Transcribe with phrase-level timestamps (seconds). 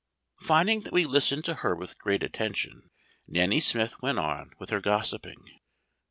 [0.39, 2.89] Finding that we listened to her with great attention,
[3.27, 5.59] Nanny Smith went on with her gossiping.